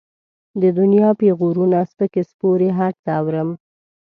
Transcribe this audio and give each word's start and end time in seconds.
د 0.61 0.63
دنيا 0.79 1.09
پېغورونه، 1.19 1.79
سپکې 1.91 2.21
سپورې 2.29 2.69
هر 2.79 2.91
څه 3.03 3.09
اورم. 3.19 3.49